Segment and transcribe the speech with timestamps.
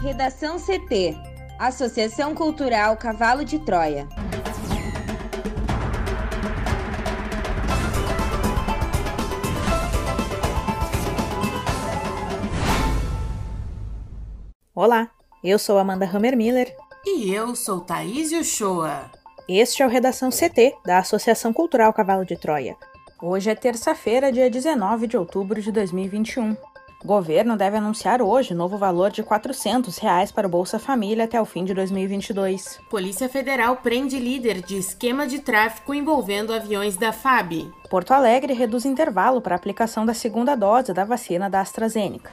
[0.00, 1.16] Redação CT
[1.58, 4.06] Associação Cultural Cavalo de Troia.
[14.72, 15.10] Olá,
[15.42, 16.72] eu sou Amanda Hammermiller.
[17.04, 19.10] E eu sou Thaís Uchoa.
[19.48, 22.76] Este é o Redação CT, da Associação Cultural Cavalo de Troia.
[23.20, 26.56] Hoje é terça-feira, dia 19 de outubro de 2021.
[27.02, 31.40] O governo deve anunciar hoje novo valor de 400 reais para o Bolsa Família até
[31.40, 32.80] o fim de 2022.
[32.90, 37.72] Polícia Federal prende líder de esquema de tráfico envolvendo aviões da FAB.
[37.88, 42.32] Porto Alegre reduz intervalo para a aplicação da segunda dose da vacina da AstraZeneca.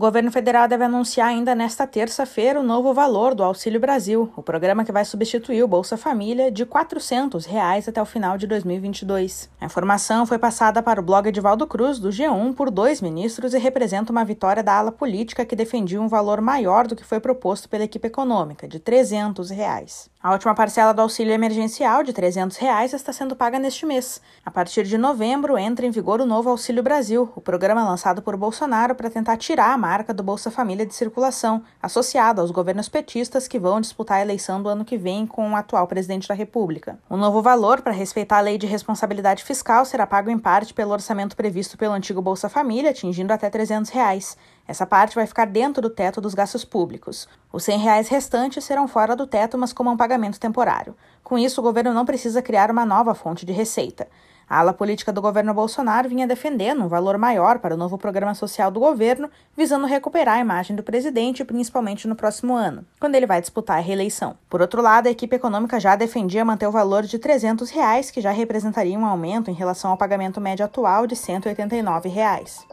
[0.00, 4.42] O governo federal deve anunciar ainda nesta terça-feira o novo valor do Auxílio Brasil, o
[4.42, 9.50] programa que vai substituir o Bolsa Família, de 400 reais até o final de 2022.
[9.60, 13.58] A informação foi passada para o blog Edivaldo Cruz, do G1, por dois ministros e
[13.58, 17.68] representa uma vitória da ala política que defendia um valor maior do que foi proposto
[17.68, 20.08] pela equipe econômica, de 300 reais.
[20.22, 24.20] A última parcela do auxílio emergencial de 300 reais está sendo paga neste mês.
[24.44, 28.36] A partir de novembro entra em vigor o novo Auxílio Brasil, o programa lançado por
[28.36, 33.48] Bolsonaro para tentar tirar a marca do Bolsa Família de circulação, associado aos governos petistas
[33.48, 36.98] que vão disputar a eleição do ano que vem com o atual presidente da República.
[37.08, 40.92] O novo valor, para respeitar a lei de responsabilidade fiscal, será pago em parte pelo
[40.92, 44.36] orçamento previsto pelo antigo Bolsa Família, atingindo até 300 reais.
[44.66, 47.28] Essa parte vai ficar dentro do teto dos gastos públicos.
[47.52, 50.94] Os 100 reais restantes serão fora do teto, mas como um pagamento temporário.
[51.24, 54.06] Com isso, o governo não precisa criar uma nova fonte de receita.
[54.50, 58.34] A ala política do governo Bolsonaro vinha defendendo um valor maior para o novo programa
[58.34, 63.28] social do governo, visando recuperar a imagem do presidente, principalmente no próximo ano, quando ele
[63.28, 64.36] vai disputar a reeleição.
[64.48, 68.20] Por outro lado, a equipe econômica já defendia manter o valor de 300 reais, que
[68.20, 72.66] já representaria um aumento em relação ao pagamento médio atual de 189 reais.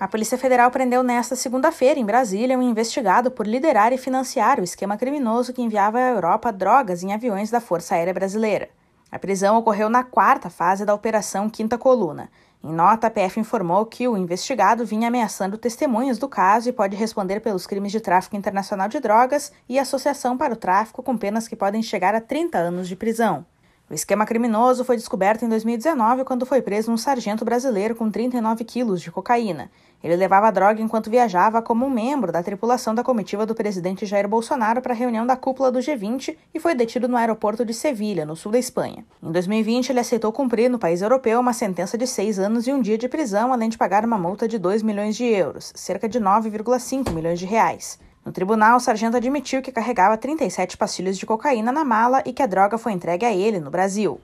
[0.00, 4.64] A Polícia Federal prendeu nesta segunda-feira, em Brasília, um investigado por liderar e financiar o
[4.64, 8.70] esquema criminoso que enviava à Europa drogas em aviões da Força Aérea Brasileira.
[9.12, 12.30] A prisão ocorreu na quarta fase da Operação Quinta Coluna.
[12.64, 16.96] Em nota, a PF informou que o investigado vinha ameaçando testemunhas do caso e pode
[16.96, 21.46] responder pelos crimes de tráfico internacional de drogas e associação para o tráfico com penas
[21.46, 23.44] que podem chegar a 30 anos de prisão.
[23.90, 28.62] O esquema criminoso foi descoberto em 2019 quando foi preso um sargento brasileiro com 39
[28.62, 29.68] quilos de cocaína.
[30.00, 34.06] Ele levava a droga enquanto viajava como um membro da tripulação da comitiva do presidente
[34.06, 37.74] Jair Bolsonaro para a reunião da cúpula do G20 e foi detido no aeroporto de
[37.74, 39.04] Sevilha, no sul da Espanha.
[39.20, 42.80] Em 2020, ele aceitou cumprir no país europeu uma sentença de seis anos e um
[42.80, 46.20] dia de prisão, além de pagar uma multa de 2 milhões de euros, cerca de
[46.20, 47.98] 9,5 milhões de reais.
[48.24, 52.42] No tribunal, o sargento admitiu que carregava 37 pastilhas de cocaína na mala e que
[52.42, 54.20] a droga foi entregue a ele no Brasil.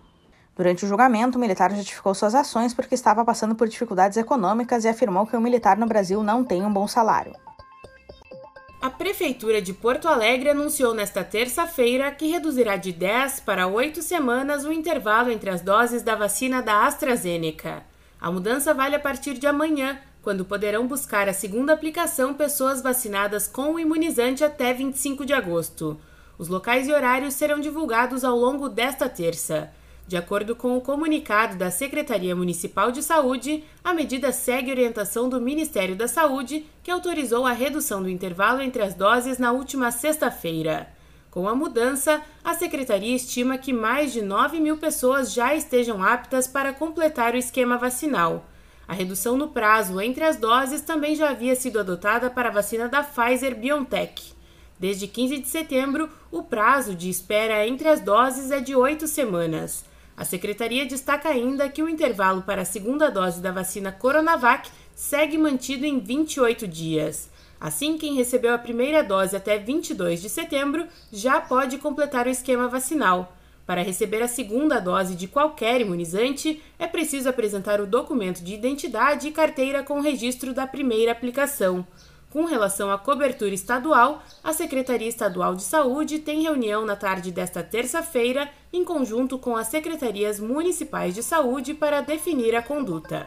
[0.55, 4.89] Durante o julgamento, o militar justificou suas ações porque estava passando por dificuldades econômicas e
[4.89, 7.35] afirmou que o militar no Brasil não tem um bom salário.
[8.81, 14.65] A Prefeitura de Porto Alegre anunciou nesta terça-feira que reduzirá de 10 para 8 semanas
[14.65, 17.83] o intervalo entre as doses da vacina da AstraZeneca.
[18.21, 23.47] A mudança vale a partir de amanhã, quando poderão buscar a segunda aplicação pessoas vacinadas
[23.47, 26.01] com o imunizante até 25 de agosto.
[26.37, 29.71] Os locais e horários serão divulgados ao longo desta terça.
[30.05, 35.41] De acordo com o comunicado da Secretaria Municipal de Saúde, a medida segue orientação do
[35.41, 40.89] Ministério da Saúde, que autorizou a redução do intervalo entre as doses na última sexta-feira.
[41.31, 46.49] Com a mudança, a Secretaria estima que mais de 9 mil pessoas já estejam aptas
[46.49, 48.45] para completar o esquema vacinal.
[48.89, 52.89] A redução no prazo entre as doses também já havia sido adotada para a vacina
[52.89, 54.33] da Pfizer BioNTech.
[54.79, 59.85] Desde 15 de setembro, o prazo de espera entre as doses é de oito semanas.
[60.17, 65.37] A secretaria destaca ainda que o intervalo para a segunda dose da vacina Coronavac segue
[65.37, 67.29] mantido em 28 dias.
[67.61, 72.69] Assim, quem recebeu a primeira dose até 22 de setembro já pode completar o esquema
[72.69, 73.36] vacinal.
[73.67, 79.27] Para receber a segunda dose de qualquer imunizante, é preciso apresentar o documento de identidade
[79.27, 81.85] e carteira com registro da primeira aplicação.
[82.31, 87.63] Com relação à cobertura estadual, a Secretaria Estadual de Saúde tem reunião na tarde desta
[87.63, 93.27] terça-feira, em conjunto com as secretarias municipais de saúde, para definir a conduta.